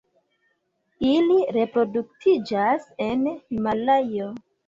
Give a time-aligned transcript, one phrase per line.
[1.09, 4.33] Ili reproduktiĝas en Himalajo.